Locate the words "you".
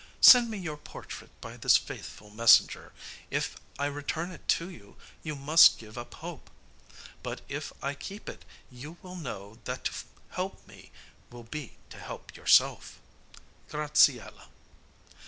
4.67-4.95, 5.21-5.35, 8.71-8.97